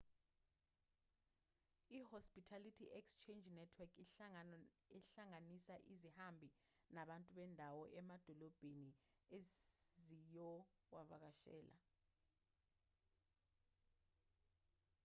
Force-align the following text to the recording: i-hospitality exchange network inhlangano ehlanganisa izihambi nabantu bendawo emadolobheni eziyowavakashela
i-hospitality 1.97 2.85
exchange 2.99 3.45
network 3.57 3.93
inhlangano 4.03 4.57
ehlanganisa 4.97 5.75
izihambi 5.93 6.49
nabantu 6.95 7.29
bendawo 7.37 7.83
emadolobheni 7.99 8.89
eziyowavakashela 9.37 11.77